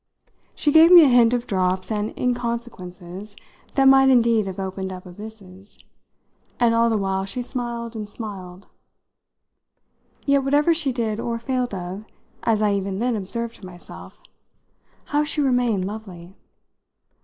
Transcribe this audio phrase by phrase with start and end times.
[0.55, 3.35] She gave me a hint of drops and inconsequences
[3.75, 5.77] that might indeed have opened up abysses,
[6.59, 8.65] and all the while she smiled and smiled.
[10.25, 12.05] Yet whatever she did or failed of,
[12.41, 14.23] as I even then observed to myself,
[15.05, 16.33] how she remained lovely!